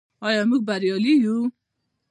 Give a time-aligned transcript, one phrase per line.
[0.27, 1.37] آیا موږ بریالي یو؟